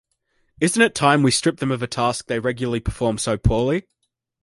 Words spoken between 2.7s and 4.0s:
perform so poorly?